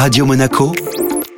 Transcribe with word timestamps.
Radio 0.00 0.24
Monaco, 0.24 0.72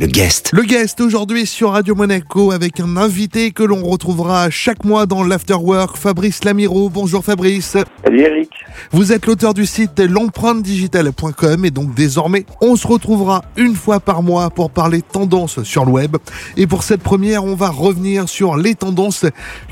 le 0.00 0.06
guest. 0.06 0.50
Le 0.52 0.62
guest 0.62 1.00
aujourd'hui 1.00 1.46
sur 1.46 1.70
Radio 1.70 1.94
Monaco 1.94 2.50
avec 2.50 2.80
un 2.80 2.96
invité 2.96 3.52
que 3.52 3.62
l'on 3.62 3.84
retrouvera 3.84 4.50
chaque 4.50 4.84
mois 4.84 5.06
dans 5.06 5.22
l'Afterwork, 5.22 5.96
Fabrice 5.96 6.42
Lamiro. 6.42 6.88
Bonjour 6.88 7.24
Fabrice. 7.24 7.76
Salut 8.02 8.20
Eric. 8.20 8.50
Vous 8.90 9.12
êtes 9.12 9.26
l'auteur 9.26 9.54
du 9.54 9.64
site 9.64 10.00
l'empreinte-digitale.com 10.00 11.64
et 11.66 11.70
donc 11.70 11.94
désormais 11.94 12.46
on 12.60 12.74
se 12.74 12.88
retrouvera 12.88 13.42
une 13.56 13.76
fois 13.76 14.00
par 14.00 14.24
mois 14.24 14.50
pour 14.50 14.72
parler 14.72 15.02
tendances 15.02 15.62
sur 15.62 15.84
le 15.84 15.92
web. 15.92 16.16
Et 16.56 16.66
pour 16.66 16.82
cette 16.82 17.04
première, 17.04 17.44
on 17.44 17.54
va 17.54 17.68
revenir 17.68 18.28
sur 18.28 18.56
les 18.56 18.74
tendances 18.74 19.24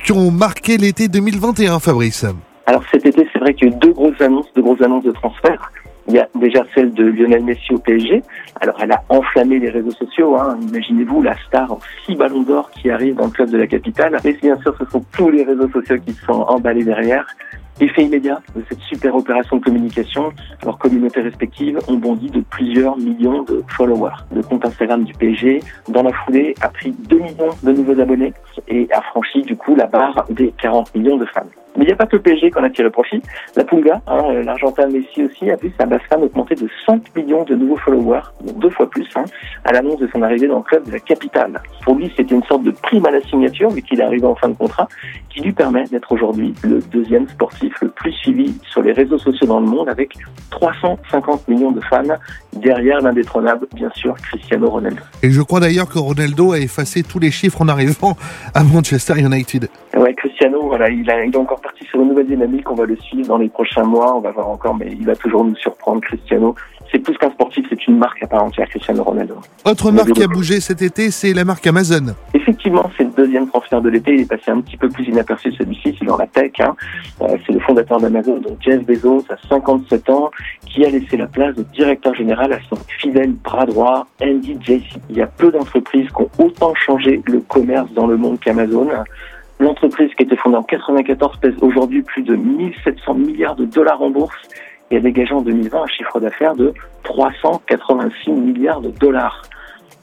qui 0.05 0.13
ont 0.13 0.31
marqué 0.31 0.77
l'été 0.77 1.09
2021, 1.09 1.81
Fabrice. 1.81 2.25
Alors 2.67 2.85
cet 2.93 3.05
été, 3.05 3.27
c'est 3.33 3.41
vrai 3.41 3.53
qu'il 3.53 3.69
y 3.69 3.73
a 3.73 3.75
eu 3.75 3.79
deux 3.81 3.93
grosses 3.93 4.21
annonces, 4.21 4.47
deux 4.55 4.63
grosses 4.63 4.81
annonces 4.81 5.03
de 5.03 5.11
transfert. 5.11 5.73
Il 6.09 6.15
y 6.15 6.19
a 6.19 6.29
déjà 6.35 6.65
celle 6.75 6.93
de 6.95 7.05
Lionel 7.05 7.45
Messi 7.45 7.73
au 7.73 7.79
PSG. 7.79 8.23
Alors 8.61 8.77
elle 8.81 8.93
a 8.93 9.03
enflammé 9.09 9.59
les 9.59 9.71
réseaux 9.71 9.91
sociaux. 9.91 10.37
Hein. 10.37 10.59
Imaginez-vous 10.69 11.23
la 11.23 11.37
star 11.47 11.73
en 11.73 11.81
six 12.05 12.15
ballons 12.15 12.43
d'or 12.43 12.71
qui 12.71 12.91
arrive 12.91 13.17
dans 13.17 13.27
le 13.27 13.31
club 13.31 13.51
de 13.51 13.59
la 13.59 13.67
capitale. 13.67 14.17
Et 14.25 14.33
bien 14.35 14.57
sûr, 14.61 14.75
ce 14.79 14.85
sont 14.87 15.05
tous 15.13 15.31
les 15.31 15.45
réseaux 15.45 15.69
sociaux 15.71 15.97
qui 16.05 16.13
sont 16.13 16.33
emballés 16.33 16.85
derrière. 16.85 17.27
Effet 17.79 18.05
immédiat 18.05 18.41
de 18.55 18.63
cette 18.71 18.81
super 18.81 19.15
opération 19.15 19.59
de 19.59 19.65
communication, 19.65 20.33
leurs 20.65 20.79
communautés 20.79 21.21
respectives 21.21 21.79
ont 21.89 21.97
bondi 21.99 22.31
de 22.31 22.41
plusieurs 22.41 22.97
millions 22.97 23.43
de 23.43 23.63
followers. 23.69 24.17
Le 24.35 24.43
compte 24.43 24.65
Instagram 24.65 25.05
du 25.05 25.13
PSG, 25.13 25.61
dans 25.89 26.03
la 26.03 26.13
foulée, 26.13 26.55
a 26.63 26.69
pris 26.69 26.93
2 26.93 27.19
millions 27.19 27.51
de 27.63 27.73
nouveaux 27.73 28.01
abonnés 28.01 28.33
et 28.69 28.89
a 28.93 29.03
franchi 29.03 29.43
du 29.43 29.57
coup 29.57 29.75
la 29.75 29.87
barre 29.87 30.25
des 30.31 30.55
40 30.59 30.95
millions 30.95 31.19
de 31.19 31.27
fans. 31.27 31.43
Mais 31.77 31.85
il 31.85 31.89
n'y 31.89 31.93
a 31.93 31.97
pas 31.97 32.07
que 32.07 32.17
le 32.17 32.23
PSG 32.23 32.51
qu'on 32.51 32.65
a 32.65 32.71
tiré 32.71 32.89
profit. 32.91 33.21
La 33.55 33.65
Pulga, 33.65 34.01
hein, 34.07 34.33
l'Argentin 34.43 34.87
Messi 34.87 35.25
aussi, 35.25 35.51
a 35.51 35.57
vu 35.57 35.71
sa 35.79 35.85
base 35.85 36.01
fan 36.09 36.23
augmenter 36.23 36.55
de 36.55 36.69
5 36.87 37.15
millions 37.15 37.45
de 37.45 37.55
nouveaux 37.55 37.77
followers, 37.77 38.23
donc 38.43 38.59
deux 38.61 38.71
fois 38.71 38.89
plus, 38.89 39.07
hein, 39.15 39.25
à 39.65 39.73
l'annonce 39.73 39.99
de 39.99 40.09
son 40.09 40.23
arrivée 40.23 40.49
dans 40.49 40.59
le 40.59 40.63
club 40.63 40.87
de 40.87 40.93
la 40.93 41.01
capitale. 41.01 41.61
Pour 41.85 41.97
lui, 41.97 42.11
c'était 42.17 42.35
une 42.35 42.43
sorte 42.45 42.63
de 42.63 42.71
prime 42.71 43.05
à 43.05 43.11
la 43.11 43.21
signature, 43.21 43.69
vu 43.69 43.83
qu'il 43.83 44.01
est 44.01 44.05
arrivé 44.05 44.25
en 44.25 44.35
fin 44.35 44.49
de 44.49 44.55
contrat, 44.55 44.89
qui 45.29 45.41
lui 45.43 45.53
permet 45.53 45.85
d'être 45.85 46.11
aujourd'hui 46.13 46.55
le 46.63 46.81
deuxième 46.91 47.29
sportif 47.29 47.66
le 47.83 47.89
plus 47.89 48.13
suivi 48.13 48.55
sur 48.71 48.83
les 48.83 48.93
réseaux 48.93 49.19
sociaux 49.19 49.47
dans 49.47 49.61
le 49.61 49.67
monde, 49.67 49.89
avec 49.89 50.15
350 50.51 51.49
millions 51.49 51.73
de 51.73 51.81
fans, 51.81 52.03
derrière 52.55 53.01
l'indétrônable, 53.01 53.67
bien 53.75 53.91
sûr, 53.95 54.15
Cristiano 54.15 54.69
Ronaldo. 54.69 55.03
Et 55.23 55.31
je 55.31 55.43
crois 55.43 55.61
d'ailleurs 55.61 55.89
que 55.89 55.99
Ronaldo 55.99 56.53
a 56.53 56.59
effacé 56.59 57.03
tous 57.03 57.19
les 57.19 57.31
chiffres 57.31 57.63
en 57.63 57.69
arrivant 57.69 58.17
à 58.55 58.65
Manchester 58.65 59.19
United. 59.19 59.69
Ouais, 59.97 60.15
Cristiano, 60.15 60.67
voilà, 60.67 60.91
il, 60.91 61.11
a, 61.11 61.25
il 61.25 61.35
est 61.35 61.39
encore 61.39 61.61
parti 61.61 61.85
sur 61.85 62.01
une 62.01 62.09
nouvelle 62.09 62.27
dynamique. 62.27 62.71
On 62.71 62.75
va 62.75 62.85
le 62.85 62.97
suivre 62.97 63.29
dans 63.29 63.39
les 63.39 63.49
prochains 63.49 63.85
mois. 63.85 64.17
On 64.17 64.21
va 64.21 64.31
voir 64.31 64.49
encore, 64.49 64.77
mais 64.77 64.89
il 64.91 65.07
va 65.07 65.17
toujours 65.17 65.45
nous 65.45 65.57
surprendre, 65.57 66.01
Cristiano. 66.01 66.55
C'est 66.93 66.99
plus 66.99 67.17
qu'un 67.19 67.31
sportif, 67.31 67.67
c'est 67.69 67.87
une 67.87 67.99
marque 67.99 68.23
à 68.23 68.27
part 68.27 68.45
entière, 68.45 68.69
Cristiano 68.69 69.03
Ronaldo. 69.03 69.37
Autre 69.65 69.91
marque 69.91 70.13
qui 70.13 70.23
a 70.23 70.29
bougé 70.29 70.61
cet 70.61 70.83
été, 70.83 71.11
c'est 71.11 71.33
la 71.33 71.45
marque 71.45 71.67
Amazon. 71.67 72.15
Effectivement, 72.49 72.89
c'est 72.97 73.03
le 73.03 73.11
deuxième 73.11 73.49
transfert 73.49 73.83
de 73.83 73.89
l'été. 73.89 74.15
Il 74.15 74.21
est 74.21 74.29
passé 74.29 74.53
un 74.53 74.61
petit 74.61 74.77
peu 74.77 74.89
plus 74.89 75.09
inaperçu 75.09 75.51
celui-ci, 75.51 75.97
c'est 75.99 76.05
dans 76.05 76.17
la 76.17 76.29
tech. 76.29 76.53
Hein. 76.61 76.77
Euh, 77.21 77.37
c'est 77.45 77.53
le 77.53 77.59
fondateur 77.59 77.99
d'Amazon, 77.99 78.37
donc 78.37 78.59
Jeff 78.61 78.87
Bezos, 78.87 79.25
à 79.31 79.37
57 79.49 80.09
ans, 80.11 80.31
qui 80.65 80.85
a 80.85 80.91
laissé 80.91 81.17
la 81.17 81.27
place 81.27 81.57
de 81.57 81.65
directeur 81.65 82.15
général 82.15 82.53
à 82.53 82.61
son 82.69 82.77
fidèle 83.01 83.33
bras 83.33 83.67
droit, 83.67 84.07
Andy 84.23 84.57
Jassy. 84.61 84.85
Il 85.11 85.17
y 85.17 85.23
a 85.23 85.27
peu 85.27 85.51
d'entreprises 85.51 86.07
qui 86.07 86.23
ont 86.23 86.31
autant 86.39 86.73
changé 86.77 87.21
le 87.27 87.41
commerce 87.41 87.91
dans 87.95 88.07
le 88.07 88.17
monde 88.17 88.39
qu'Amazon. 88.39 88.91
L'entreprise 89.59 90.15
qui 90.15 90.23
a 90.23 90.27
été 90.27 90.37
fondée 90.37 90.57
en 90.57 90.63
94 90.63 91.39
pèse 91.39 91.55
aujourd'hui 91.63 92.03
plus 92.03 92.23
de 92.23 92.37
1700 92.37 93.15
milliards 93.15 93.57
de 93.57 93.65
dollars 93.65 94.01
en 94.01 94.11
bourse 94.11 94.37
et 94.93 94.99
a 94.99 95.01
dégagé 95.01 95.35
en 95.35 95.43
2020 95.43 95.83
un 95.83 95.87
chiffre 95.89 96.21
d'affaires 96.21 96.55
de 96.55 96.73
386 97.03 98.31
milliards 98.31 98.83
de 98.83 98.91
dollars. 98.91 99.43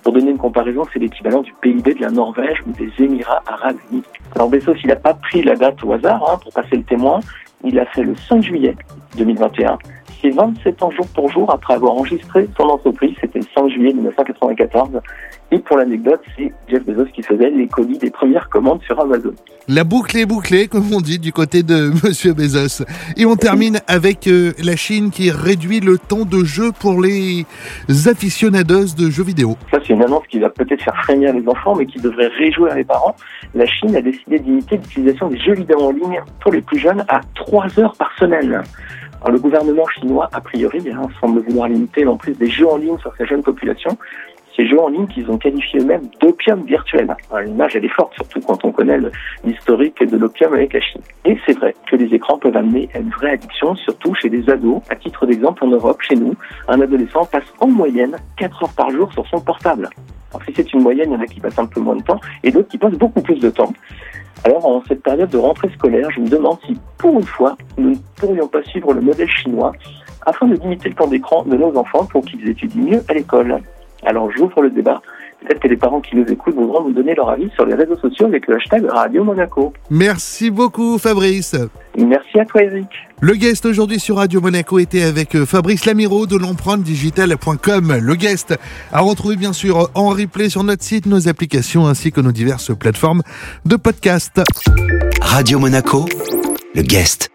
Pour 0.03 0.11
donner 0.11 0.31
une 0.31 0.37
comparaison, 0.37 0.83
c'est 0.91 0.99
l'équivalent 0.99 1.41
du 1.41 1.53
PIB 1.61 1.93
de 1.93 2.01
la 2.01 2.11
Norvège 2.11 2.61
ou 2.67 2.71
des 2.71 2.91
Émirats 2.99 3.41
arabes 3.47 3.77
unis. 3.89 4.03
Alors 4.35 4.49
Bezos, 4.49 4.75
il 4.83 4.87
n'a 4.87 4.97
pas 4.97 5.13
pris 5.13 5.41
la 5.43 5.55
date 5.55 5.81
au 5.83 5.93
hasard 5.93 6.21
hein, 6.29 6.37
pour 6.43 6.51
passer 6.51 6.75
le 6.75 6.83
témoin. 6.83 7.21
Il 7.63 7.75
l'a 7.75 7.85
fait 7.85 8.03
le 8.03 8.13
5 8.15 8.43
juillet 8.43 8.75
2021. 9.17 9.77
C'est 10.23 10.29
27 10.29 10.81
ans 10.83 10.91
jour 10.91 11.05
pour 11.13 11.29
jour 11.29 11.51
après 11.51 11.73
avoir 11.73 11.93
enregistré 11.95 12.47
son 12.57 12.63
entreprise. 12.63 13.13
C'était 13.19 13.39
le 13.39 13.45
5 13.53 13.67
juillet 13.69 13.93
1994. 13.93 15.01
Et 15.51 15.59
pour 15.59 15.77
l'anecdote, 15.77 16.21
c'est 16.37 16.51
Jeff 16.69 16.83
Bezos 16.85 17.11
qui 17.13 17.21
faisait 17.21 17.49
les 17.49 17.67
colis 17.67 17.97
des 17.97 18.09
premières 18.09 18.47
commandes 18.49 18.81
sur 18.83 18.99
Amazon. 18.99 19.33
La 19.67 19.83
boucle 19.83 20.17
est 20.17 20.25
bouclée, 20.25 20.67
comme 20.67 20.91
on 20.93 21.01
dit, 21.01 21.19
du 21.19 21.33
côté 21.33 21.61
de 21.61 21.89
Monsieur 22.03 22.33
Bezos. 22.33 22.85
Et 23.17 23.25
on 23.25 23.35
termine 23.35 23.81
avec 23.87 24.27
euh, 24.27 24.53
la 24.63 24.77
Chine 24.77 25.11
qui 25.11 25.29
réduit 25.29 25.81
le 25.81 25.97
temps 25.97 26.25
de 26.25 26.43
jeu 26.45 26.71
pour 26.71 27.01
les 27.01 27.45
aficionados 28.07 28.95
de 28.97 29.09
jeux 29.09 29.23
vidéo. 29.23 29.57
Ça, 29.71 29.79
c'est 29.85 29.93
une 29.93 30.03
annonce 30.03 30.25
qui 30.29 30.39
va 30.39 30.49
peut-être 30.49 30.81
faire 30.81 30.95
frémir 31.03 31.33
les 31.33 31.47
enfants, 31.47 31.75
mais 31.75 31.85
qui 31.85 31.99
devrait 31.99 32.29
réjouir 32.29 32.73
les 32.75 32.85
parents. 32.85 33.15
La 33.53 33.65
Chine 33.65 33.95
a 33.95 34.01
décidé 34.01 34.39
d'imiter 34.39 34.77
l'utilisation 34.77 35.27
des 35.27 35.37
jeux 35.37 35.53
vidéo 35.53 35.79
en 35.81 35.91
ligne 35.91 36.21
pour 36.41 36.53
les 36.53 36.61
plus 36.61 36.79
jeunes 36.79 37.03
à 37.09 37.19
3 37.35 37.79
heures 37.79 37.93
par 37.97 38.11
semaine. 38.17 38.63
Le 39.29 39.39
gouvernement 39.39 39.87
chinois, 39.87 40.29
a 40.31 40.41
priori, 40.41 40.83
hein, 40.89 41.07
semble 41.19 41.41
vouloir 41.41 41.69
limiter 41.69 42.03
l'emprise 42.03 42.37
des 42.37 42.49
jeux 42.49 42.67
en 42.67 42.77
ligne 42.77 42.97
sur 42.99 43.15
sa 43.15 43.25
jeune 43.25 43.41
population 43.41 43.97
ces 44.55 44.67
jeux 44.67 44.79
en 44.79 44.89
ligne 44.89 45.07
qu'ils 45.07 45.29
ont 45.29 45.37
qualifiés 45.37 45.79
eux-mêmes 45.79 46.07
d'opium 46.21 46.63
virtuel. 46.63 47.15
L'image, 47.45 47.75
elle 47.75 47.85
est 47.85 47.93
forte, 47.95 48.13
surtout 48.13 48.39
quand 48.41 48.63
on 48.65 48.71
connaît 48.71 48.99
l'historique 49.43 50.03
de 50.03 50.17
l'opium 50.17 50.53
avec 50.53 50.73
la 50.73 50.81
Chine. 50.81 51.01
Et 51.25 51.37
c'est 51.45 51.57
vrai 51.57 51.75
que 51.89 51.95
les 51.95 52.13
écrans 52.13 52.37
peuvent 52.37 52.55
amener 52.55 52.89
à 52.93 52.99
une 52.99 53.09
vraie 53.09 53.31
addiction, 53.31 53.75
surtout 53.75 54.13
chez 54.15 54.29
les 54.29 54.49
ados. 54.49 54.81
À 54.89 54.95
titre 54.95 55.25
d'exemple, 55.25 55.63
en 55.63 55.67
Europe, 55.67 56.01
chez 56.01 56.15
nous, 56.15 56.35
un 56.67 56.79
adolescent 56.81 57.25
passe 57.25 57.51
en 57.59 57.67
moyenne 57.67 58.15
4 58.37 58.63
heures 58.63 58.73
par 58.75 58.89
jour 58.91 59.11
sur 59.13 59.25
son 59.27 59.41
portable. 59.41 59.89
Alors 60.33 60.45
si 60.45 60.53
c'est 60.55 60.73
une 60.73 60.81
moyenne, 60.81 61.11
il 61.11 61.13
y 61.13 61.17
en 61.17 61.21
a 61.21 61.27
qui 61.27 61.39
passent 61.39 61.59
un 61.59 61.65
peu 61.65 61.79
moins 61.79 61.95
de 61.95 62.03
temps 62.03 62.19
et 62.43 62.51
d'autres 62.51 62.69
qui 62.69 62.77
passent 62.77 62.93
beaucoup 62.93 63.21
plus 63.21 63.39
de 63.39 63.49
temps. 63.49 63.71
Alors, 64.45 64.65
en 64.65 64.83
cette 64.87 65.01
période 65.01 65.29
de 65.29 65.37
rentrée 65.37 65.69
scolaire, 65.69 66.09
je 66.11 66.19
me 66.19 66.27
demande 66.27 66.57
si, 66.65 66.77
pour 66.97 67.13
une 67.13 67.25
fois, 67.25 67.55
nous 67.77 67.91
ne 67.91 67.95
pourrions 68.17 68.47
pas 68.47 68.61
suivre 68.63 68.93
le 68.93 68.99
modèle 68.99 69.29
chinois 69.29 69.71
afin 70.25 70.47
de 70.47 70.55
limiter 70.55 70.89
le 70.89 70.95
temps 70.95 71.07
d'écran 71.07 71.43
de 71.43 71.55
nos 71.55 71.77
enfants 71.77 72.05
pour 72.05 72.25
qu'ils 72.25 72.49
étudient 72.49 72.83
mieux 72.83 73.03
à 73.07 73.13
l'école. 73.13 73.61
Alors 74.05 74.29
j'ouvre 74.31 74.61
le 74.61 74.69
débat. 74.69 75.01
Peut-être 75.43 75.59
que 75.59 75.67
les 75.67 75.77
parents 75.77 76.01
qui 76.01 76.15
nous 76.15 76.25
écoutent 76.25 76.55
voudront 76.55 76.87
nous 76.87 76.93
donner 76.93 77.15
leur 77.15 77.29
avis 77.29 77.49
sur 77.55 77.65
les 77.65 77.75
réseaux 77.75 77.97
sociaux 77.97 78.27
avec 78.27 78.47
le 78.47 78.55
hashtag 78.55 78.85
Radio 78.85 79.23
Monaco. 79.23 79.73
Merci 79.89 80.49
beaucoup 80.51 80.97
Fabrice. 80.97 81.55
Merci 81.97 82.39
à 82.39 82.45
toi 82.45 82.63
Eric. 82.63 82.87
Le 83.21 83.33
guest 83.33 83.65
aujourd'hui 83.65 83.99
sur 83.99 84.17
Radio 84.17 84.41
Monaco 84.41 84.79
était 84.79 85.03
avec 85.03 85.35
euh, 85.35 85.45
Fabrice 85.45 85.85
Lamiro 85.85 86.25
de 86.25 86.37
l'empreinte 86.37 86.81
digitale.com. 86.81 87.97
Le 88.01 88.15
guest 88.15 88.57
a 88.91 89.01
retrouvé 89.01 89.35
bien 89.35 89.53
sûr 89.53 89.89
en 89.95 90.09
replay 90.09 90.49
sur 90.49 90.63
notre 90.63 90.83
site, 90.83 91.05
nos 91.05 91.27
applications 91.27 91.87
ainsi 91.87 92.11
que 92.11 92.21
nos 92.21 92.31
diverses 92.31 92.75
plateformes 92.75 93.21
de 93.65 93.75
podcast. 93.75 94.41
Radio 95.21 95.59
Monaco, 95.59 96.05
le 96.75 96.81
guest. 96.81 97.32